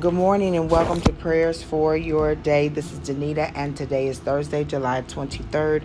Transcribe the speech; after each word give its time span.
Good 0.00 0.14
morning 0.14 0.54
and 0.54 0.70
welcome 0.70 1.00
to 1.00 1.12
prayers 1.12 1.60
for 1.60 1.96
your 1.96 2.36
day. 2.36 2.68
This 2.68 2.92
is 2.92 3.00
Danita, 3.00 3.50
and 3.56 3.76
today 3.76 4.06
is 4.06 4.20
Thursday, 4.20 4.62
July 4.62 5.02
23rd, 5.02 5.82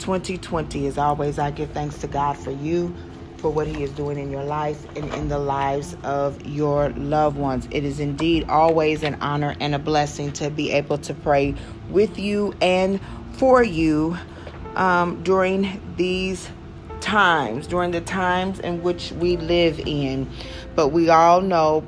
2020. 0.00 0.86
As 0.86 0.98
always, 0.98 1.38
I 1.38 1.50
give 1.50 1.70
thanks 1.70 1.96
to 1.98 2.06
God 2.06 2.36
for 2.36 2.50
you, 2.50 2.94
for 3.38 3.50
what 3.50 3.66
He 3.66 3.82
is 3.82 3.90
doing 3.92 4.18
in 4.18 4.30
your 4.30 4.44
life 4.44 4.84
and 4.96 5.10
in 5.14 5.28
the 5.28 5.38
lives 5.38 5.96
of 6.02 6.44
your 6.44 6.90
loved 6.90 7.38
ones. 7.38 7.66
It 7.70 7.84
is 7.84 8.00
indeed 8.00 8.50
always 8.50 9.02
an 9.02 9.14
honor 9.22 9.56
and 9.60 9.74
a 9.74 9.78
blessing 9.78 10.32
to 10.32 10.50
be 10.50 10.70
able 10.72 10.98
to 10.98 11.14
pray 11.14 11.54
with 11.88 12.18
you 12.18 12.52
and 12.60 13.00
for 13.32 13.62
you 13.62 14.18
um, 14.74 15.22
during 15.22 15.80
these 15.96 16.50
times, 17.00 17.66
during 17.66 17.92
the 17.92 18.02
times 18.02 18.60
in 18.60 18.82
which 18.82 19.12
we 19.12 19.38
live 19.38 19.80
in. 19.86 20.28
But 20.74 20.88
we 20.88 21.08
all 21.08 21.40
know 21.40 21.86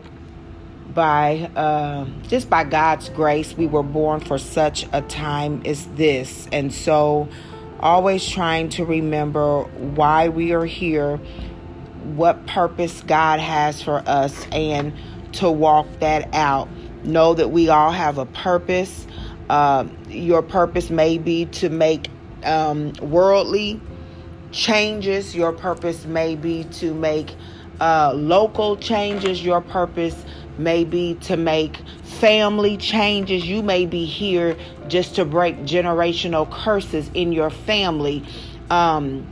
by 0.97 1.51
uh, 1.55 2.07
just 2.27 2.51
by 2.51 2.65
God's 2.65 3.11
grace, 3.11 3.57
we 3.57 3.69
were 3.69 3.85
born 3.85 4.19
for 4.19 4.39
such 4.39 4.87
a 4.93 5.03
time 5.03 5.63
as 5.65 5.87
this. 5.89 6.49
And 6.51 6.73
so, 6.75 7.29
always 7.79 8.27
trying 8.27 8.71
to 8.71 8.85
remember 8.85 9.63
why 9.65 10.31
we 10.31 10.53
are 10.55 10.65
here, 10.65 11.19
what 12.17 12.47
purpose 12.47 13.03
God 13.03 13.39
has 13.39 13.81
for 13.81 14.03
us, 14.07 14.47
and 14.51 14.93
to 15.35 15.51
walk 15.51 15.87
that 16.01 16.35
out. 16.35 16.69
Know 17.05 17.35
that 17.35 17.51
we 17.51 17.69
all 17.69 17.93
have 17.93 18.19
a 18.19 18.27
purpose. 18.27 19.07
Uh, 19.49 19.87
your 20.09 20.43
purpose 20.43 20.91
may 20.91 21.19
be 21.19 21.45
to 21.47 21.69
make 21.69 22.09
um, 22.43 22.95
worldly 22.95 23.81
changes, 24.51 25.37
your 25.37 25.53
purpose 25.53 26.07
may 26.07 26.35
be 26.35 26.65
to 26.65 26.95
make 26.95 27.35
uh, 27.81 28.13
local 28.15 28.77
changes, 28.77 29.45
your 29.45 29.61
purpose 29.61 30.25
may 30.59 30.85
be 30.85 31.15
to 31.23 31.37
make 31.37 31.77
family 32.03 32.77
changes. 32.77 33.47
You 33.47 33.63
may 33.63 33.87
be 33.87 34.05
here 34.05 34.57
just 34.89 35.17
to 35.17 35.25
break 35.25 35.57
generational 35.61 36.51
curses 36.51 37.11
in 37.15 37.33
your 37.33 37.51
family. 37.51 38.25
Um, 38.71 39.27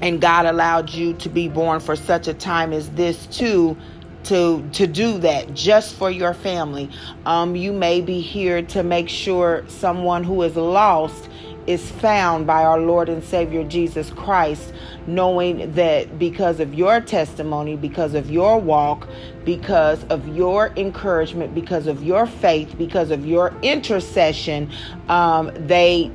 and 0.00 0.20
God 0.20 0.46
allowed 0.46 0.90
you 0.90 1.14
to 1.14 1.28
be 1.28 1.48
born 1.48 1.80
for 1.80 1.96
such 1.96 2.28
a 2.28 2.34
time 2.34 2.72
as 2.72 2.90
this 2.90 3.26
too 3.26 3.76
to 4.24 4.68
to 4.72 4.86
do 4.86 5.18
that 5.18 5.54
just 5.54 5.94
for 5.94 6.10
your 6.10 6.34
family. 6.34 6.90
Um, 7.24 7.56
you 7.56 7.72
may 7.72 8.00
be 8.00 8.20
here 8.20 8.62
to 8.62 8.82
make 8.82 9.08
sure 9.08 9.64
someone 9.68 10.24
who 10.24 10.42
is 10.42 10.56
lost 10.56 11.28
is 11.68 11.90
found 11.90 12.46
by 12.46 12.64
our 12.64 12.80
Lord 12.80 13.10
and 13.10 13.22
Savior 13.22 13.62
Jesus 13.62 14.08
Christ, 14.10 14.72
knowing 15.06 15.70
that 15.74 16.18
because 16.18 16.60
of 16.60 16.72
your 16.72 17.02
testimony, 17.02 17.76
because 17.76 18.14
of 18.14 18.30
your 18.30 18.58
walk, 18.58 19.06
because 19.44 20.02
of 20.04 20.26
your 20.34 20.72
encouragement, 20.76 21.54
because 21.54 21.86
of 21.86 22.02
your 22.02 22.24
faith, 22.26 22.74
because 22.78 23.10
of 23.10 23.26
your 23.26 23.52
intercession, 23.62 24.70
um, 25.10 25.52
they 25.66 26.10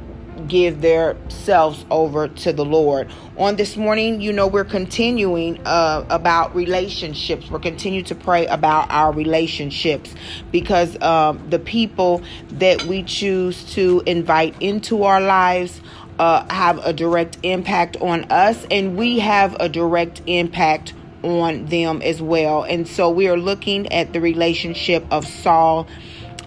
give 0.47 0.81
their 0.81 1.15
selves 1.29 1.85
over 1.89 2.27
to 2.27 2.53
the 2.53 2.65
Lord. 2.65 3.09
On 3.37 3.55
this 3.55 3.77
morning, 3.77 4.21
you 4.21 4.31
know, 4.31 4.47
we're 4.47 4.63
continuing 4.63 5.59
uh, 5.65 6.05
about 6.09 6.55
relationships. 6.55 7.49
We're 7.49 7.59
continuing 7.59 8.05
to 8.05 8.15
pray 8.15 8.45
about 8.47 8.89
our 8.91 9.11
relationships 9.11 10.13
because 10.51 11.01
um, 11.01 11.49
the 11.49 11.59
people 11.59 12.21
that 12.49 12.83
we 12.83 13.03
choose 13.03 13.63
to 13.73 14.03
invite 14.05 14.61
into 14.61 15.03
our 15.03 15.21
lives 15.21 15.81
uh, 16.19 16.45
have 16.53 16.77
a 16.85 16.93
direct 16.93 17.37
impact 17.43 17.97
on 17.97 18.25
us, 18.25 18.65
and 18.69 18.97
we 18.97 19.19
have 19.19 19.55
a 19.59 19.67
direct 19.67 20.21
impact 20.27 20.93
on 21.23 21.65
them 21.65 22.01
as 22.01 22.21
well. 22.21 22.63
And 22.63 22.87
so 22.87 23.09
we 23.09 23.27
are 23.27 23.37
looking 23.37 23.91
at 23.91 24.13
the 24.13 24.21
relationship 24.21 25.05
of 25.09 25.25
Saul 25.25 25.87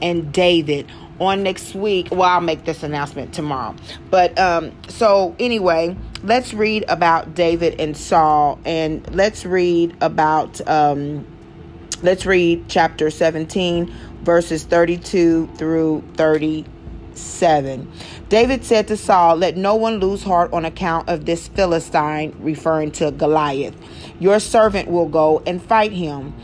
and 0.00 0.32
David 0.32 0.90
on 1.20 1.42
next 1.42 1.74
week. 1.74 2.08
Well, 2.10 2.22
I'll 2.22 2.40
make 2.40 2.64
this 2.64 2.82
announcement 2.82 3.32
tomorrow. 3.32 3.74
But 4.10 4.38
um, 4.38 4.72
so 4.88 5.34
anyway, 5.38 5.96
let's 6.22 6.54
read 6.54 6.84
about 6.88 7.34
David 7.34 7.80
and 7.80 7.96
Saul, 7.96 8.58
and 8.64 9.14
let's 9.14 9.44
read 9.44 9.96
about 10.00 10.66
um, 10.68 11.26
let's 12.02 12.26
read 12.26 12.64
chapter 12.68 13.10
17, 13.10 13.92
verses 14.22 14.64
32 14.64 15.48
through 15.56 16.02
37. 16.14 17.92
David 18.28 18.64
said 18.64 18.88
to 18.88 18.96
Saul, 18.96 19.36
Let 19.36 19.56
no 19.56 19.76
one 19.76 19.98
lose 19.98 20.22
heart 20.22 20.52
on 20.52 20.64
account 20.64 21.08
of 21.08 21.24
this 21.24 21.48
Philistine, 21.48 22.36
referring 22.40 22.90
to 22.92 23.10
Goliath. 23.12 23.74
Your 24.18 24.40
servant 24.40 24.88
will 24.88 25.08
go 25.08 25.42
and 25.46 25.62
fight 25.62 25.92
him. 25.92 26.34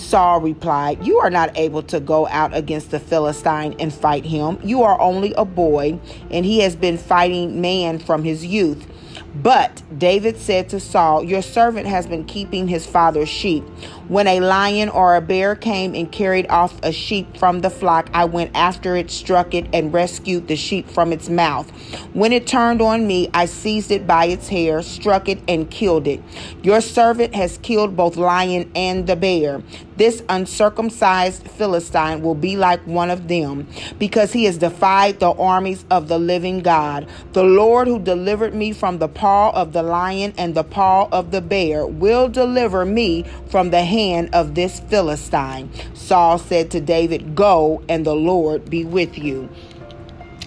Saul 0.00 0.40
replied, 0.40 1.06
You 1.06 1.18
are 1.18 1.30
not 1.30 1.56
able 1.56 1.82
to 1.84 2.00
go 2.00 2.26
out 2.28 2.54
against 2.54 2.90
the 2.90 3.00
Philistine 3.00 3.74
and 3.78 3.92
fight 3.92 4.24
him. 4.24 4.58
You 4.64 4.82
are 4.82 5.00
only 5.00 5.32
a 5.34 5.44
boy, 5.44 6.00
and 6.30 6.44
he 6.44 6.60
has 6.60 6.74
been 6.76 6.98
fighting 6.98 7.60
man 7.60 7.98
from 7.98 8.24
his 8.24 8.44
youth. 8.44 8.86
But 9.34 9.82
David 9.96 10.36
said 10.38 10.68
to 10.70 10.80
Saul, 10.80 11.22
Your 11.22 11.42
servant 11.42 11.86
has 11.86 12.06
been 12.06 12.24
keeping 12.24 12.66
his 12.66 12.84
father's 12.84 13.28
sheep. 13.28 13.62
When 14.08 14.26
a 14.26 14.40
lion 14.40 14.88
or 14.88 15.14
a 15.14 15.20
bear 15.20 15.54
came 15.54 15.94
and 15.94 16.10
carried 16.10 16.48
off 16.48 16.78
a 16.82 16.90
sheep 16.90 17.36
from 17.36 17.60
the 17.60 17.70
flock, 17.70 18.10
I 18.12 18.24
went 18.24 18.50
after 18.56 18.96
it, 18.96 19.10
struck 19.10 19.54
it, 19.54 19.68
and 19.72 19.92
rescued 19.92 20.48
the 20.48 20.56
sheep 20.56 20.88
from 20.90 21.12
its 21.12 21.28
mouth. 21.28 21.70
When 22.12 22.32
it 22.32 22.48
turned 22.48 22.82
on 22.82 23.06
me, 23.06 23.30
I 23.32 23.46
seized 23.46 23.92
it 23.92 24.06
by 24.06 24.24
its 24.26 24.48
hair, 24.48 24.82
struck 24.82 25.28
it, 25.28 25.38
and 25.46 25.70
killed 25.70 26.08
it. 26.08 26.20
Your 26.62 26.80
servant 26.80 27.34
has 27.34 27.58
killed 27.58 27.96
both 27.96 28.16
lion 28.16 28.70
and 28.74 29.06
the 29.06 29.16
bear. 29.16 29.62
This 30.00 30.22
uncircumcised 30.30 31.46
Philistine 31.46 32.22
will 32.22 32.34
be 32.34 32.56
like 32.56 32.80
one 32.86 33.10
of 33.10 33.28
them, 33.28 33.68
because 33.98 34.32
he 34.32 34.46
has 34.46 34.56
defied 34.56 35.20
the 35.20 35.32
armies 35.32 35.84
of 35.90 36.08
the 36.08 36.18
living 36.18 36.60
God. 36.60 37.06
The 37.34 37.42
Lord 37.42 37.86
who 37.86 37.98
delivered 37.98 38.54
me 38.54 38.72
from 38.72 38.96
the 38.96 39.08
paw 39.08 39.50
of 39.50 39.74
the 39.74 39.82
lion 39.82 40.32
and 40.38 40.54
the 40.54 40.64
paw 40.64 41.06
of 41.12 41.32
the 41.32 41.42
bear 41.42 41.86
will 41.86 42.30
deliver 42.30 42.86
me 42.86 43.26
from 43.50 43.68
the 43.68 43.84
hand 43.84 44.30
of 44.32 44.54
this 44.54 44.80
Philistine. 44.80 45.70
Saul 45.92 46.38
said 46.38 46.70
to 46.70 46.80
David, 46.80 47.34
Go, 47.34 47.82
and 47.86 48.06
the 48.06 48.16
Lord 48.16 48.70
be 48.70 48.86
with 48.86 49.18
you. 49.18 49.50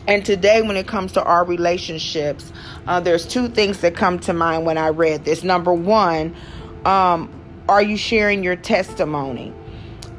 And 0.08 0.26
today, 0.26 0.64
when 0.64 0.78
it 0.78 0.88
comes 0.88 1.12
to 1.12 1.24
our 1.24 1.46
relationships, 1.46 2.52
uh, 2.88 3.02
there's 3.02 3.28
two 3.28 3.50
things 3.50 3.82
that 3.82 3.96
come 3.96 4.18
to 4.22 4.34
mind 4.34 4.66
when 4.66 4.80
I 4.80 4.88
read 4.88 5.26
this. 5.26 5.44
Number 5.44 5.76
one, 5.76 6.36
um, 6.86 7.30
are 7.70 7.82
you 7.82 7.98
sharing 7.98 8.44
your 8.44 8.56
testimony? 8.56 9.54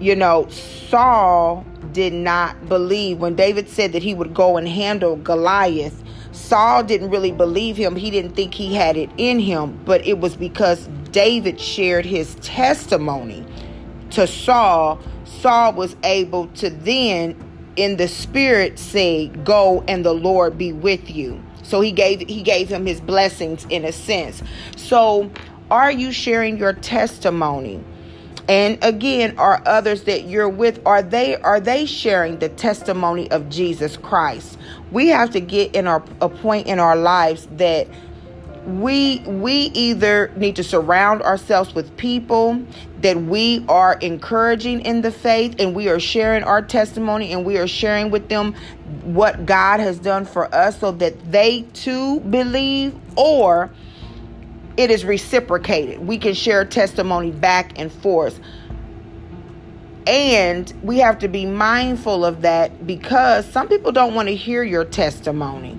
You 0.01 0.17
know, 0.17 0.49
Saul 0.49 1.65
did 1.93 2.13
not 2.13 2.69
believe 2.69 3.19
when 3.19 3.37
David 3.37 3.69
said 3.69 3.93
that 3.93 4.03
he 4.03 4.15
would 4.15 4.35
go 4.35 4.57
and 4.57 4.69
handle 4.69 5.17
Goliath. 5.17 6.03
Saul 6.33 6.83
didn't 6.83 7.11
really 7.11 7.31
believe 7.31 7.77
him. 7.77 7.95
He 7.95 8.11
didn't 8.11 8.33
think 8.33 8.55
he 8.55 8.75
had 8.75 8.97
it 8.97 9.11
in 9.17 9.39
him, 9.39 9.79
but 9.85 10.05
it 10.07 10.19
was 10.19 10.37
because 10.37 10.89
David 11.13 11.61
shared 11.61 12.05
his 12.05 12.35
testimony 12.37 13.47
to 14.11 14.27
Saul. 14.27 14.99
Saul 15.25 15.75
was 15.75 15.95
able 16.03 16.49
to 16.49 16.71
then, 16.71 17.37
in 17.77 17.97
the 17.97 18.09
spirit, 18.09 18.79
say, 18.79 19.29
"Go, 19.45 19.85
and 19.87 20.05
the 20.05 20.13
Lord 20.13 20.59
be 20.59 20.73
with 20.73 21.09
you." 21.11 21.41
So 21.63 21.81
he 21.81 21.93
gave 21.93 22.21
he 22.29 22.43
gave 22.43 22.69
him 22.69 22.85
his 22.85 23.01
blessings 23.01 23.67
in 23.71 23.85
a 23.85 23.93
sense. 23.93 24.43
So, 24.77 25.31
are 25.71 25.91
you 25.91 26.13
sharing 26.13 26.59
your 26.59 26.73
testimony? 26.73 27.83
And 28.49 28.79
again, 28.83 29.39
are 29.39 29.63
others 29.65 30.05
that 30.05 30.25
you're 30.25 30.49
with 30.49 30.81
are 30.87 31.03
they 31.03 31.37
are 31.37 31.61
they 31.61 31.87
sharing 31.87 32.39
the 32.39 32.51
testimony 32.51 33.31
of 33.31 33.49
Jesus 33.49 33.97
Christ? 33.97 34.59
We 34.93 35.09
have 35.09 35.31
to 35.31 35.41
get 35.41 35.75
in 35.75 35.87
our 35.87 36.05
a 36.21 36.29
point 36.29 36.67
in 36.67 36.79
our 36.79 36.97
lives 36.97 37.49
that 37.53 37.89
we 38.67 39.21
we 39.21 39.53
either 39.75 40.33
need 40.37 40.57
to 40.57 40.65
surround 40.65 41.23
ourselves 41.23 41.75
with 41.75 41.95
people 41.97 42.63
that 43.01 43.17
we 43.17 43.65
are 43.69 43.95
encouraging 44.01 44.81
in 44.81 45.03
the 45.03 45.11
faith 45.11 45.55
and 45.59 45.75
we 45.75 45.89
are 45.89 46.01
sharing 46.01 46.43
our 46.45 46.63
testimony 46.63 47.33
and 47.33 47.45
we 47.45 47.59
are 47.59 47.67
sharing 47.67 48.11
with 48.11 48.29
them 48.29 48.55
what 49.03 49.45
God 49.45 49.81
has 49.81 49.99
done 49.99 50.25
for 50.25 50.53
us 50.55 50.81
so 50.81 50.93
that 50.93 51.31
they 51.31 51.63
too 51.75 52.21
believe 52.21 52.95
or 53.17 53.71
it 54.77 54.91
is 54.91 55.05
reciprocated. 55.05 56.07
We 56.07 56.19
can 56.19 56.35
share 56.35 56.65
testimony 56.65 57.31
back 57.31 57.79
and 57.79 57.93
forth. 57.93 58.41
And 60.07 60.73
we 60.83 60.99
have 60.99 61.19
to 61.21 61.29
be 61.29 61.47
mindful 61.47 62.25
of 62.25 62.43
that 62.43 62.87
because 62.87 63.47
some 63.47 63.69
people 63.69 63.93
don't 63.93 64.15
want 64.15 64.29
to 64.29 64.35
hear 64.35 64.63
your 64.63 64.85
testimony. 64.85 65.79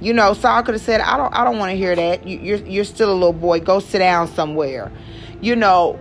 You 0.00 0.12
know, 0.12 0.34
Saul 0.34 0.62
could 0.64 0.74
have 0.74 0.82
said, 0.82 1.00
"I 1.00 1.16
don't, 1.16 1.32
I 1.32 1.44
don't 1.44 1.58
want 1.58 1.70
to 1.70 1.76
hear 1.76 1.94
that. 1.94 2.26
You, 2.26 2.38
you're, 2.38 2.58
you're 2.58 2.84
still 2.84 3.10
a 3.10 3.14
little 3.14 3.32
boy. 3.32 3.60
Go 3.60 3.78
sit 3.78 4.00
down 4.00 4.28
somewhere." 4.28 4.90
You 5.40 5.56
know, 5.56 5.98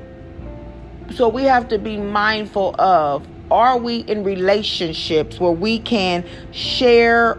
so 1.15 1.29
we 1.29 1.43
have 1.43 1.69
to 1.69 1.77
be 1.77 1.97
mindful 1.97 2.75
of: 2.81 3.25
Are 3.51 3.77
we 3.77 3.99
in 3.99 4.23
relationships 4.23 5.39
where 5.39 5.51
we 5.51 5.79
can 5.79 6.25
share 6.51 7.37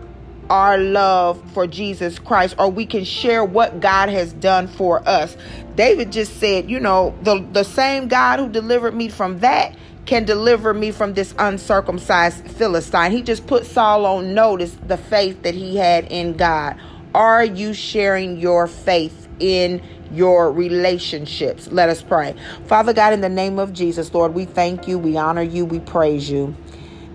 our 0.53 0.77
love 0.77 1.43
for 1.55 1.67
Jesus 1.67 2.19
Christ, 2.19 2.55
or 2.59 2.71
we 2.71 2.85
can 2.85 3.05
share 3.05 3.43
what 3.43 3.81
God 3.81 4.11
has 4.11 4.35
done 4.35 4.69
for 4.69 5.03
us? 5.09 5.35
David 5.77 6.13
just 6.13 6.39
said, 6.39 6.71
"You 6.71 6.79
know, 6.79 7.15
the 7.23 7.43
the 7.53 7.65
same 7.65 8.09
God 8.09 8.39
who 8.39 8.51
delivered 8.51 8.95
me 8.95 9.09
from 9.09 9.41
that." 9.41 9.75
can 10.05 10.25
deliver 10.25 10.75
me 10.75 10.91
from 10.91 11.15
this 11.15 11.33
uncircumcised 11.39 12.45
Philistine. 12.51 13.13
He 13.13 13.23
just 13.23 13.47
put 13.47 13.65
Saul 13.65 14.05
on 14.05 14.35
notice 14.35 14.77
the 14.89 14.97
faith 14.97 15.43
that 15.45 15.55
he 15.55 15.77
had 15.77 16.11
in 16.11 16.37
God. 16.37 16.77
Are 17.15 17.45
you 17.45 17.73
sharing 17.73 18.37
your 18.37 18.67
faith 18.67 19.29
in 19.39 19.81
your 20.11 20.51
relationships? 20.51 21.69
Let 21.71 21.89
us 21.89 22.03
pray. 22.03 22.35
Father 22.67 22.93
God, 22.93 23.13
in 23.13 23.21
the 23.21 23.29
name 23.29 23.61
of 23.61 23.73
Jesus, 23.73 24.13
Lord, 24.13 24.35
we 24.35 24.45
thank 24.45 24.89
you, 24.89 24.99
we 24.99 25.17
honor 25.17 25.43
you, 25.43 25.65
we 25.65 25.79
praise 25.79 26.29
you. 26.29 26.55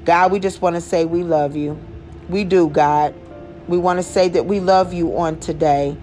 God, 0.06 0.31
we 0.31 0.40
just 0.40 0.62
want 0.62 0.75
to 0.75 0.81
say 0.81 1.04
we 1.04 1.24
love 1.24 1.57
you. 1.57 1.78
We 2.30 2.45
do, 2.45 2.69
God. 2.69 3.13
We 3.68 3.78
want 3.78 4.00
to 4.00 4.04
say 4.04 4.30
that 4.30 4.46
we 4.46 4.60
love 4.60 4.94
you 4.94 5.18
on 5.18 5.40
today 5.40 5.98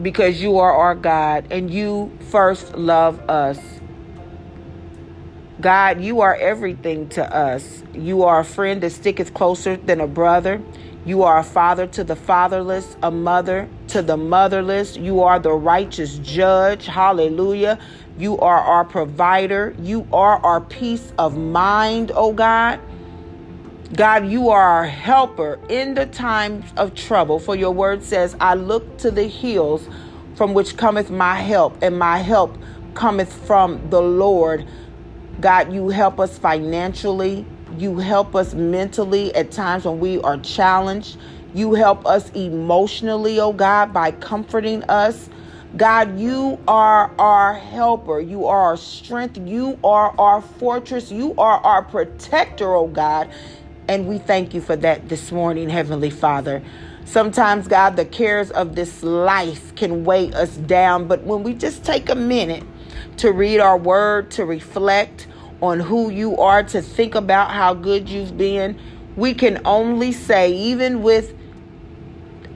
because 0.00 0.40
you 0.40 0.58
are 0.58 0.72
our 0.72 0.94
God 0.94 1.46
and 1.50 1.72
you 1.72 2.16
first 2.30 2.76
love 2.76 3.18
us. 3.28 3.58
God, 5.60 6.00
you 6.00 6.20
are 6.20 6.36
everything 6.36 7.08
to 7.10 7.34
us. 7.34 7.82
You 7.92 8.22
are 8.22 8.40
a 8.40 8.44
friend 8.44 8.80
that 8.82 8.90
sticketh 8.90 9.34
closer 9.34 9.76
than 9.76 10.00
a 10.00 10.06
brother. 10.06 10.62
You 11.04 11.24
are 11.24 11.38
a 11.38 11.44
father 11.44 11.88
to 11.88 12.04
the 12.04 12.14
fatherless, 12.14 12.96
a 13.02 13.10
mother 13.10 13.68
to 13.88 14.02
the 14.02 14.16
motherless. 14.16 14.96
You 14.96 15.22
are 15.22 15.40
the 15.40 15.52
righteous 15.52 16.18
judge. 16.18 16.86
Hallelujah. 16.86 17.78
You 18.18 18.38
are 18.38 18.60
our 18.60 18.84
provider. 18.84 19.74
You 19.80 20.06
are 20.12 20.38
our 20.44 20.60
peace 20.60 21.12
of 21.18 21.36
mind, 21.36 22.12
oh 22.14 22.32
God. 22.32 22.78
God, 23.94 24.26
you 24.26 24.50
are 24.50 24.62
our 24.62 24.84
helper 24.84 25.58
in 25.70 25.94
the 25.94 26.04
times 26.04 26.70
of 26.76 26.94
trouble. 26.94 27.38
For 27.38 27.56
your 27.56 27.70
word 27.70 28.02
says, 28.02 28.36
I 28.38 28.52
look 28.52 28.98
to 28.98 29.10
the 29.10 29.24
hills 29.24 29.88
from 30.34 30.52
which 30.52 30.76
cometh 30.76 31.10
my 31.10 31.36
help, 31.36 31.78
and 31.80 31.98
my 31.98 32.18
help 32.18 32.58
cometh 32.92 33.32
from 33.46 33.88
the 33.88 34.02
Lord. 34.02 34.66
God, 35.40 35.72
you 35.72 35.88
help 35.88 36.20
us 36.20 36.38
financially. 36.38 37.46
You 37.78 37.98
help 37.98 38.36
us 38.36 38.52
mentally 38.52 39.34
at 39.34 39.52
times 39.52 39.86
when 39.86 40.00
we 40.00 40.20
are 40.20 40.36
challenged. 40.36 41.16
You 41.54 41.72
help 41.72 42.04
us 42.04 42.28
emotionally, 42.32 43.40
oh 43.40 43.54
God, 43.54 43.94
by 43.94 44.10
comforting 44.10 44.82
us. 44.84 45.30
God, 45.78 46.18
you 46.18 46.58
are 46.68 47.10
our 47.18 47.54
helper. 47.54 48.20
You 48.20 48.46
are 48.46 48.60
our 48.60 48.76
strength. 48.76 49.38
You 49.38 49.78
are 49.82 50.14
our 50.18 50.42
fortress. 50.42 51.10
You 51.10 51.34
are 51.38 51.58
our 51.60 51.82
protector, 51.82 52.74
oh 52.74 52.88
God. 52.88 53.30
And 53.88 54.06
we 54.06 54.18
thank 54.18 54.52
you 54.52 54.60
for 54.60 54.76
that 54.76 55.08
this 55.08 55.32
morning, 55.32 55.70
Heavenly 55.70 56.10
Father. 56.10 56.62
Sometimes, 57.06 57.66
God, 57.66 57.96
the 57.96 58.04
cares 58.04 58.50
of 58.50 58.74
this 58.74 59.02
life 59.02 59.74
can 59.76 60.04
weigh 60.04 60.30
us 60.34 60.58
down, 60.58 61.08
but 61.08 61.22
when 61.22 61.42
we 61.42 61.54
just 61.54 61.86
take 61.86 62.10
a 62.10 62.14
minute 62.14 62.64
to 63.16 63.32
read 63.32 63.60
our 63.60 63.78
word, 63.78 64.30
to 64.32 64.44
reflect 64.44 65.26
on 65.62 65.80
who 65.80 66.10
you 66.10 66.36
are, 66.36 66.62
to 66.64 66.82
think 66.82 67.14
about 67.14 67.50
how 67.50 67.72
good 67.72 68.10
you've 68.10 68.36
been, 68.36 68.78
we 69.16 69.32
can 69.32 69.62
only 69.64 70.12
say, 70.12 70.52
even 70.52 71.02
with 71.02 71.34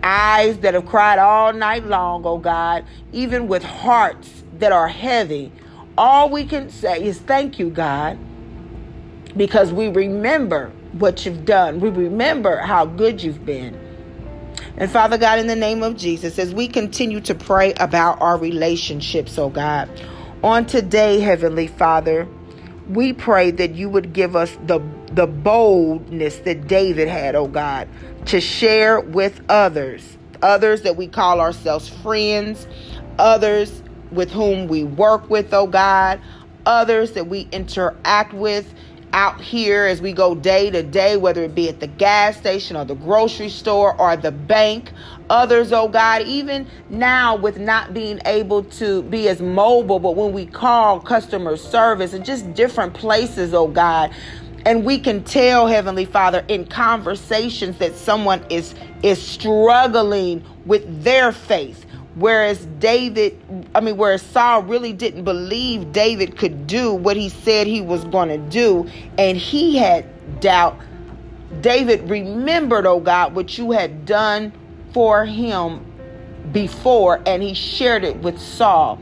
eyes 0.03 0.59
that 0.59 0.75
have 0.75 0.85
cried 0.85 1.19
all 1.19 1.55
night 1.55 1.87
long, 1.87 2.27
oh 2.27 2.37
God, 2.37 2.85
even 3.11 3.49
with 3.49 3.63
hearts 3.63 4.45
that 4.59 4.71
are 4.71 4.89
heavy, 4.89 5.51
all 5.97 6.29
we 6.29 6.45
can 6.45 6.69
say 6.69 7.03
is 7.03 7.19
thank 7.19 7.59
you, 7.59 7.71
God, 7.71 8.19
because 9.35 9.73
we 9.73 9.89
remember 9.89 10.73
what 10.93 11.25
you've 11.25 11.45
done. 11.45 11.81
We 11.81 11.89
remember 11.89 12.59
how 12.59 12.87
good 12.87 13.23
you've 13.23 13.45
been. 13.45 13.79
And 14.77 14.91
Father 14.91 15.19
God, 15.19 15.39
in 15.39 15.47
the 15.47 15.57
name 15.57 15.83
of 15.83 15.97
Jesus, 15.97 16.39
as 16.39 16.55
we 16.55 16.69
continue 16.69 17.21
to 17.23 17.35
pray 17.35 17.75
about 17.75 18.21
our 18.21 18.39
relationships, 18.39 19.39
oh 19.39 19.51
God, 19.51 19.89
on 20.43 20.67
today, 20.67 21.21
Heavenly 21.21 21.67
Father, 21.67 22.27
we 22.89 23.13
pray 23.13 23.51
that 23.53 23.75
you 23.75 23.89
would 23.89 24.13
give 24.13 24.35
us 24.35 24.57
the, 24.67 24.81
the 25.13 25.27
boldness 25.27 26.39
that 26.41 26.67
David 26.67 27.09
had, 27.09 27.35
oh 27.35 27.47
God, 27.47 27.89
to 28.27 28.41
share 28.41 29.01
with 29.01 29.41
others, 29.49 30.19
others 30.43 30.83
that 30.83 30.97
we 30.97 31.07
call 31.07 31.41
ourselves 31.41 31.89
friends, 31.89 32.67
others 33.19 33.83
with 34.11 34.31
whom 34.31 34.69
we 34.69 34.85
work 34.85 35.29
with, 35.31 35.53
oh 35.55 35.67
God, 35.67 36.21
others 36.67 37.13
that 37.13 37.27
we 37.27 37.49
interact 37.53 38.33
with 38.33 38.73
out 39.13 39.41
here 39.41 39.85
as 39.85 40.01
we 40.01 40.13
go 40.13 40.35
day 40.35 40.71
to 40.71 40.83
day, 40.83 41.17
whether 41.17 41.43
it 41.45 41.55
be 41.55 41.69
at 41.69 41.81
the 41.81 41.87
gas 41.87 42.37
station 42.37 42.77
or 42.77 42.85
the 42.85 42.95
grocery 42.95 43.49
store 43.49 44.01
or 44.01 44.17
the 44.17 44.33
bank. 44.33 44.93
Others, 45.31 45.73
oh 45.73 45.89
God, 45.89 46.23
even 46.23 46.67
now 46.89 47.37
with 47.37 47.59
not 47.59 47.95
being 47.95 48.21
able 48.27 48.65
to 48.65 49.03
be 49.05 49.29
as 49.29 49.41
mobile, 49.41 49.99
but 49.99 50.17
when 50.17 50.33
we 50.33 50.47
call 50.47 51.01
customer 51.01 51.57
service 51.57 52.13
and 52.13 52.25
just 52.25 52.53
different 52.55 52.95
places, 52.95 53.55
oh 53.55 53.69
God, 53.69 54.13
and 54.65 54.85
we 54.85 54.99
can 54.99 55.25
tell 55.25 55.67
heavenly 55.67 56.05
father 56.05 56.45
in 56.49 56.67
conversations 56.67 57.79
that 57.79 57.97
someone 57.97 58.45
is 58.51 58.75
is 59.03 59.21
struggling 59.21 60.45
with 60.65 61.03
their 61.03 61.33
faith 61.33 61.82
Whereas 62.15 62.65
David, 62.79 63.41
I 63.75 63.81
mean, 63.81 63.97
whereas 63.97 64.21
Saul 64.23 64.63
really 64.65 64.93
didn't 64.93 65.25
believe 65.25 65.93
David 65.93 66.37
could 66.37 66.67
do 66.67 66.93
what 66.93 67.17
he 67.17 67.31
said 67.31 67.67
he 67.67 67.81
was 67.81 68.05
going 68.05 68.29
to 68.29 68.39
do, 68.39 68.89
and 69.17 69.37
he 69.37 69.79
had 69.79 70.41
doubt. 70.41 70.79
David 71.61 72.11
remembered, 72.11 72.87
oh 72.87 73.01
God, 73.01 73.35
what 73.35 73.57
you 73.57 73.73
had 73.73 74.05
done 74.05 74.53
for 74.93 75.25
him 75.25 75.87
before, 76.53 77.21
and 77.25 77.43
he 77.43 77.55
shared 77.55 78.05
it 78.05 78.17
with 78.19 78.39
Saul. 78.39 78.99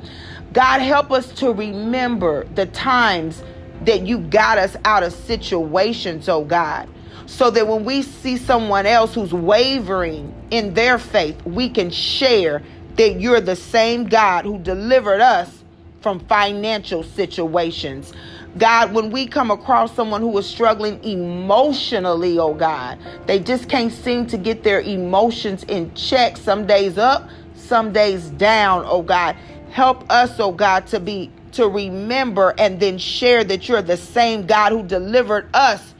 God, 0.53 0.81
help 0.81 1.11
us 1.11 1.33
to 1.35 1.53
remember 1.53 2.45
the 2.55 2.67
times 2.67 3.43
that 3.85 4.07
you 4.07 4.19
got 4.19 4.59
us 4.59 4.77
out 4.85 5.03
of 5.03 5.13
situations, 5.13 6.29
oh 6.29 6.45
God, 6.45 6.89
so 7.27 7.51
that 7.51 7.67
when 7.67 7.85
we 7.85 8.03
see 8.03 8.37
someone 8.37 8.87
else 8.87 9.15
who's 9.15 9.33
wavering 9.33 10.35
in 10.51 10.75
their 10.75 10.99
faith, 10.99 11.41
we 11.45 11.71
can 11.71 11.91
share 11.91 12.63
that 13.01 13.19
you're 13.19 13.41
the 13.41 13.57
same 13.57 14.05
God 14.05 14.45
who 14.45 14.59
delivered 14.59 15.23
us 15.23 15.65
from 16.03 16.21
financial 16.21 17.03
situations. 17.03 18.13
God, 18.59 18.93
when 18.93 19.11
we 19.11 19.27
come 19.27 19.51
across 19.51 19.97
someone 19.97 20.21
who 20.21 20.37
is 20.37 20.45
struggling 20.45 21.03
emotionally, 21.03 22.39
oh 22.39 22.53
God, 22.53 22.99
they 23.25 23.39
just 23.39 23.71
can't 23.71 23.91
seem 23.91 24.27
to 24.27 24.37
get 24.37 24.63
their 24.65 24.83
emotions 24.83 25.65
in 25.65 25.95
check. 25.95 26.37
Some 26.37 26.67
days 26.67 26.99
up, 26.99 27.31
some 27.55 27.91
days 27.91 28.29
down, 28.29 28.85
oh 28.87 29.01
God. 29.01 29.35
Help 29.71 30.05
us, 30.11 30.39
oh 30.39 30.53
God, 30.53 30.87
to 30.89 31.01
be 31.01 31.31
to 31.53 31.69
remember 31.69 32.53
and 32.59 32.81
then 32.81 32.99
share 32.99 33.45
that 33.45 33.67
you're 33.67 33.81
the 33.81 33.97
same 33.97 34.47
God 34.47 34.73
who 34.73 34.83
delivered 34.83 35.49
us 35.55 35.95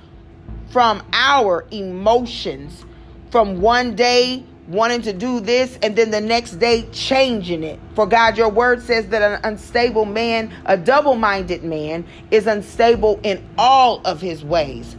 from 0.69 1.03
our 1.15 1.65
emotions 1.71 2.85
from 3.31 3.63
one 3.63 3.95
day 3.97 4.45
wanting 4.71 5.03
to 5.03 5.13
do 5.13 5.41
this 5.41 5.79
and 5.83 5.97
then 5.97 6.13
the 6.13 6.21
next 6.21 6.53
day 6.53 6.89
changing 6.93 7.65
it. 7.65 7.79
For 7.97 8.07
God, 8.07 8.39
your 8.39 8.49
word 8.49 8.81
says 8.83 9.09
that 9.09 9.21
an 9.21 9.41
unstable 9.43 10.05
man, 10.05 10.53
a 10.65 10.77
double 10.77 11.17
minded 11.17 11.65
man, 11.65 12.05
is 12.31 12.47
unstable 12.47 13.19
in 13.25 13.45
all 13.59 14.01
of 14.05 14.21
his 14.21 14.45
ways. 14.45 14.97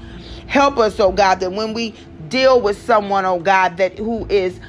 Help 0.48 0.78
us, 0.78 1.00
oh 1.00 1.14
God, 1.14 1.40
that 1.40 1.54
when 1.54 1.74
we 1.74 1.96
deal 2.28 2.60
with 2.60 2.82
someone, 2.82 3.26
oh 3.26 3.40
God, 3.40 3.78
that 3.78 3.98
who 3.98 4.26
is 4.28 4.60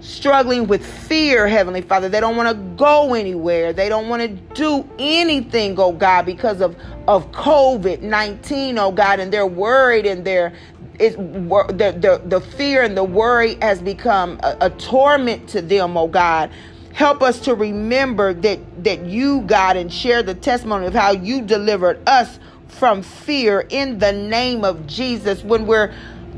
struggling 0.00 0.66
with 0.66 0.84
fear, 0.84 1.46
Heavenly 1.46 1.80
Father, 1.80 2.08
they 2.08 2.20
don't 2.20 2.36
want 2.36 2.48
to 2.48 2.76
go 2.76 3.14
anywhere. 3.14 3.72
They 3.72 3.88
don't 3.88 4.08
want 4.08 4.22
to 4.22 4.28
do 4.54 4.88
anything, 4.98 5.78
oh 5.78 5.92
God, 5.92 6.26
because 6.26 6.60
of, 6.60 6.76
of 7.06 7.30
COVID 7.30 8.00
19, 8.02 8.78
oh 8.78 8.90
God, 8.90 9.20
and 9.20 9.32
they're 9.32 9.46
worried 9.46 10.06
and 10.06 10.24
they're 10.24 10.52
it's 10.98 11.16
the, 11.16 11.96
the, 11.98 12.22
the 12.24 12.40
fear 12.40 12.82
and 12.82 12.96
the 12.96 13.04
worry 13.04 13.56
has 13.62 13.80
become 13.80 14.40
a, 14.42 14.56
a 14.62 14.70
torment 14.70 15.48
to 15.50 15.62
them, 15.62 15.96
oh 15.96 16.08
God. 16.08 16.50
Help 16.92 17.22
us 17.22 17.40
to 17.40 17.54
remember 17.54 18.34
that 18.34 18.58
that 18.84 19.04
you, 19.04 19.42
God, 19.42 19.76
and 19.76 19.92
share 19.92 20.22
the 20.22 20.34
testimony 20.34 20.86
of 20.86 20.94
how 20.94 21.12
you 21.12 21.42
delivered 21.42 22.00
us 22.08 22.40
from 22.66 23.02
fear 23.02 23.66
in 23.70 23.98
the 23.98 24.12
name 24.12 24.64
of 24.64 24.86
Jesus 24.86 25.44
when 25.44 25.66
we're 25.66 25.94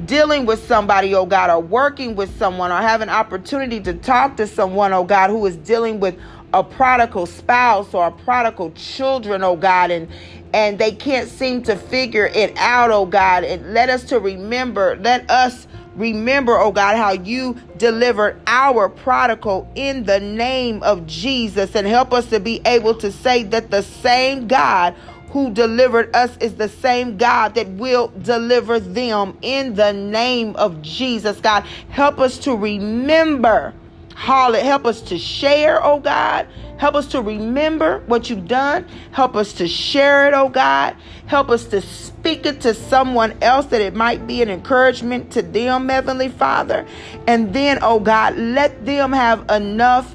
dealing 0.06 0.46
with 0.46 0.66
somebody, 0.66 1.14
oh 1.14 1.26
God, 1.26 1.50
or 1.50 1.60
working 1.60 2.16
with 2.16 2.36
someone, 2.38 2.72
or 2.72 2.76
have 2.76 3.00
an 3.00 3.08
opportunity 3.08 3.80
to 3.80 3.94
talk 3.94 4.36
to 4.36 4.46
someone, 4.46 4.92
oh 4.92 5.04
God, 5.04 5.30
who 5.30 5.44
is 5.46 5.56
dealing 5.56 6.00
with 6.00 6.18
a 6.52 6.64
prodigal 6.64 7.26
spouse 7.26 7.94
or 7.94 8.08
a 8.08 8.12
prodigal 8.12 8.72
children, 8.72 9.42
oh 9.42 9.56
God, 9.56 9.90
and 9.90 10.08
and 10.52 10.78
they 10.78 10.92
can't 10.92 11.28
seem 11.28 11.62
to 11.62 11.76
figure 11.76 12.26
it 12.26 12.56
out, 12.56 12.90
oh 12.90 13.06
God. 13.06 13.44
And 13.44 13.72
let 13.72 13.88
us 13.88 14.04
to 14.04 14.18
remember, 14.18 14.96
let 14.96 15.30
us 15.30 15.68
remember, 15.94 16.58
oh 16.58 16.72
God, 16.72 16.96
how 16.96 17.12
you 17.12 17.56
delivered 17.76 18.40
our 18.46 18.88
prodigal 18.88 19.70
in 19.74 20.04
the 20.04 20.18
name 20.18 20.82
of 20.82 21.06
Jesus 21.06 21.76
and 21.76 21.86
help 21.86 22.12
us 22.12 22.26
to 22.30 22.40
be 22.40 22.60
able 22.64 22.94
to 22.96 23.12
say 23.12 23.44
that 23.44 23.70
the 23.70 23.82
same 23.82 24.48
God 24.48 24.94
who 25.30 25.50
delivered 25.50 26.14
us 26.14 26.36
is 26.38 26.56
the 26.56 26.68
same 26.68 27.16
God 27.16 27.54
that 27.54 27.68
will 27.68 28.08
deliver 28.22 28.80
them 28.80 29.38
in 29.42 29.74
the 29.74 29.92
name 29.92 30.56
of 30.56 30.82
Jesus. 30.82 31.40
God, 31.40 31.64
help 31.90 32.18
us 32.18 32.38
to 32.38 32.56
remember 32.56 33.72
Help 34.20 34.84
us 34.84 35.00
to 35.02 35.18
share, 35.18 35.82
oh 35.82 35.98
God. 35.98 36.46
Help 36.76 36.94
us 36.94 37.08
to 37.08 37.22
remember 37.22 38.00
what 38.06 38.28
you've 38.28 38.46
done. 38.46 38.86
Help 39.12 39.34
us 39.34 39.54
to 39.54 39.66
share 39.66 40.28
it, 40.28 40.34
oh 40.34 40.48
God. 40.48 40.94
Help 41.26 41.48
us 41.48 41.64
to 41.66 41.80
speak 41.80 42.44
it 42.44 42.60
to 42.60 42.74
someone 42.74 43.34
else 43.42 43.66
that 43.66 43.80
it 43.80 43.94
might 43.94 44.26
be 44.26 44.42
an 44.42 44.50
encouragement 44.50 45.30
to 45.32 45.42
them, 45.42 45.88
Heavenly 45.88 46.28
Father. 46.28 46.86
And 47.26 47.54
then, 47.54 47.78
oh 47.82 47.98
God, 47.98 48.36
let 48.36 48.84
them 48.84 49.12
have 49.12 49.48
enough, 49.50 50.14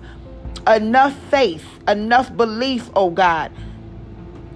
enough 0.67 1.17
faith, 1.29 1.65
enough 1.87 2.35
belief, 2.35 2.89
oh 2.95 3.09
God, 3.09 3.51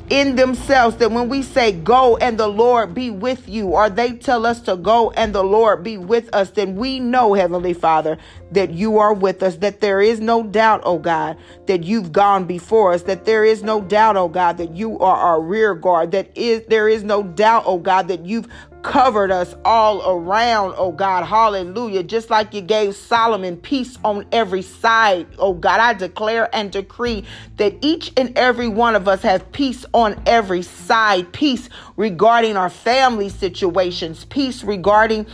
in 0.10 0.36
themselves 0.36 0.98
that 0.98 1.12
when 1.12 1.30
we 1.30 1.42
say 1.42 1.72
go 1.72 2.18
and 2.18 2.38
the 2.38 2.48
Lord 2.48 2.94
be 2.94 3.10
with 3.12 3.48
you, 3.48 3.68
or 3.68 3.90
they 3.90 4.14
tell 4.14 4.46
us 4.46 4.60
to 4.62 4.76
go 4.76 5.12
and 5.12 5.34
the 5.34 5.44
Lord 5.44 5.84
be 5.84 5.98
with 5.98 6.34
us, 6.34 6.52
then 6.52 6.76
we 6.76 7.00
know, 7.00 7.34
Heavenly 7.34 7.74
Father, 7.74 8.18
that 8.52 8.72
you 8.72 8.98
are 8.98 9.14
with 9.14 9.44
us, 9.44 9.58
that 9.58 9.82
there 9.82 10.02
is 10.02 10.20
no 10.20 10.44
doubt, 10.44 10.82
oh 10.84 10.98
God, 10.98 11.38
that 11.68 11.84
you've 11.84 12.12
gone 12.12 12.46
before 12.46 12.94
us, 12.94 13.04
that 13.04 13.26
there 13.26 13.44
is 13.44 13.64
no 13.64 13.82
doubt, 13.82 14.18
oh 14.18 14.28
God, 14.28 14.58
that 14.58 14.76
you 14.76 14.98
are 15.00 15.16
our 15.16 15.42
rear 15.42 15.76
guard, 15.76 16.12
that 16.12 16.36
is 16.36 16.64
there 16.68 16.90
is 16.90 17.04
no 17.04 17.24
doubt, 17.24 17.64
oh 17.66 17.78
God, 17.78 18.08
that 18.08 18.26
you've 18.26 18.48
covered 18.84 19.32
us 19.32 19.56
all 19.66 20.10
around, 20.10 20.74
oh 20.78 20.92
God. 20.92 21.26
Hallelujah. 21.26 22.04
Just 22.04 22.30
like 22.30 22.54
you 22.54 22.62
gave 22.62 22.96
Solomon 22.96 23.58
peace 23.58 23.98
on 24.04 24.26
every 24.32 24.62
side, 24.62 25.28
oh 25.38 25.54
God. 25.54 25.80
I 25.80 25.94
declare 25.94 26.54
and 26.56 26.72
decree 26.72 27.26
that 27.58 27.76
each 27.82 28.12
and 28.18 28.38
every 28.38 28.68
one 28.68 28.96
of 28.96 29.08
us 29.08 29.22
have 29.22 29.52
peace 29.52 29.86
on 29.94 30.22
every 30.26 30.62
side, 30.62 31.32
peace 31.34 31.70
regarding 31.98 32.58
our 32.58 32.70
family 32.70 33.30
situations, 33.30 34.26
peace 34.26 34.64
regarding 34.64 35.26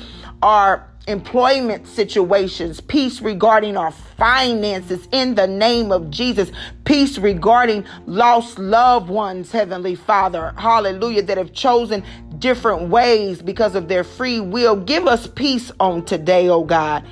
our 0.41 0.87
employment 1.07 1.87
situations, 1.87 2.81
peace 2.81 3.21
regarding 3.21 3.77
our 3.77 3.91
finances 3.91 5.07
in 5.11 5.35
the 5.35 5.45
name 5.45 5.91
of 5.91 6.09
Jesus, 6.09 6.51
peace 6.83 7.17
regarding 7.17 7.85
lost 8.05 8.57
loved 8.57 9.09
ones, 9.09 9.51
Heavenly 9.51 9.95
Father, 9.95 10.53
hallelujah, 10.57 11.21
that 11.23 11.37
have 11.37 11.53
chosen 11.53 12.03
different 12.45 12.89
ways 12.89 13.41
because 13.41 13.73
of 13.73 13.87
their 13.87 14.03
free 14.03 14.39
will. 14.39 14.75
Give 14.75 15.07
us 15.07 15.25
peace 15.25 15.71
on 15.79 16.05
today, 16.05 16.47
oh 16.47 16.63
God. 16.63 17.03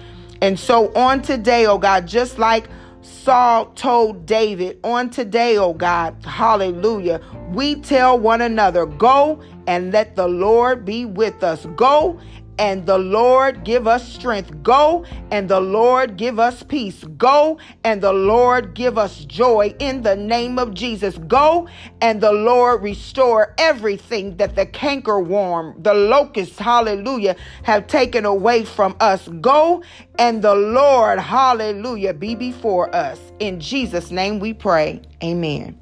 And 0.43 0.59
so 0.59 0.93
on 0.93 1.23
today, 1.23 1.65
oh 1.65 1.79
God, 1.79 2.07
just 2.07 2.37
like 2.37 2.67
Saul 3.01 3.65
told 3.73 4.27
David, 4.27 4.77
on 4.83 5.09
today, 5.09 5.57
oh 5.57 5.73
God, 5.73 6.15
hallelujah, 6.23 7.19
we 7.49 7.73
tell 7.81 8.19
one 8.19 8.41
another, 8.41 8.85
go 8.85 9.41
and 9.65 9.91
let 9.91 10.15
the 10.15 10.27
Lord 10.27 10.85
be 10.85 11.03
with 11.03 11.43
us. 11.43 11.65
Go 11.75 12.19
and 12.57 12.85
the 12.85 12.97
Lord 12.97 13.63
give 13.63 13.87
us 13.87 14.07
strength. 14.07 14.63
Go 14.63 15.05
and 15.31 15.49
the 15.49 15.59
Lord 15.59 16.17
give 16.17 16.39
us 16.39 16.63
peace. 16.63 17.03
Go 17.17 17.57
and 17.83 18.01
the 18.01 18.13
Lord 18.13 18.73
give 18.73 18.97
us 18.97 19.25
joy 19.25 19.75
in 19.79 20.03
the 20.03 20.15
name 20.15 20.59
of 20.59 20.73
Jesus. 20.73 21.17
Go 21.27 21.67
and 22.01 22.21
the 22.21 22.31
Lord 22.31 22.83
restore 22.83 23.53
everything 23.57 24.37
that 24.37 24.55
the 24.55 24.65
cankerworm, 24.65 25.83
the 25.83 25.93
locusts, 25.93 26.59
hallelujah, 26.59 27.35
have 27.63 27.87
taken 27.87 28.25
away 28.25 28.65
from 28.65 28.95
us. 28.99 29.27
Go 29.41 29.83
and 30.19 30.41
the 30.43 30.55
Lord, 30.55 31.19
hallelujah, 31.19 32.13
be 32.13 32.35
before 32.35 32.93
us. 32.95 33.19
In 33.39 33.59
Jesus' 33.59 34.11
name 34.11 34.39
we 34.39 34.53
pray. 34.53 35.01
Amen. 35.23 35.77